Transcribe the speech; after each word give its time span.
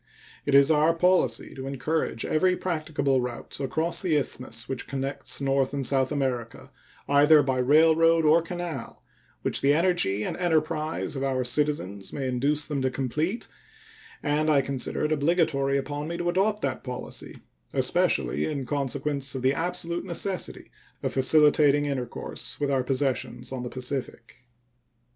It 0.47 0.55
is 0.55 0.71
our 0.71 0.95
policy 0.95 1.53
to 1.53 1.67
encourage 1.67 2.25
every 2.25 2.57
practicable 2.57 3.21
route 3.21 3.59
across 3.59 4.01
the 4.01 4.15
isthmus 4.17 4.67
which 4.67 4.87
connects 4.87 5.39
North 5.39 5.75
and 5.75 5.85
South 5.85 6.11
America, 6.11 6.71
either 7.07 7.43
by 7.43 7.59
railroad 7.59 8.25
or 8.25 8.41
canal, 8.41 9.03
which 9.43 9.61
the 9.61 9.75
energy 9.75 10.23
and 10.23 10.35
enterprise 10.37 11.15
of 11.15 11.21
our 11.21 11.43
citizens 11.43 12.11
may 12.11 12.27
induce 12.27 12.65
them 12.65 12.81
to 12.81 12.89
complete, 12.89 13.47
and 14.23 14.49
I 14.49 14.61
consider 14.61 15.05
it 15.05 15.11
obligatory 15.11 15.77
upon 15.77 16.07
me 16.07 16.17
to 16.17 16.29
adopt 16.29 16.63
that 16.63 16.83
policy, 16.83 17.35
especially 17.71 18.45
in 18.45 18.65
consequence 18.65 19.35
of 19.35 19.43
the 19.43 19.53
absolute 19.53 20.03
necessity 20.03 20.71
of 21.03 21.13
facilitating 21.13 21.85
intercourse 21.85 22.59
with 22.59 22.71
our 22.71 22.81
possessions 22.81 23.51
on 23.51 23.61
the 23.61 23.69
Pacific. 23.69 24.33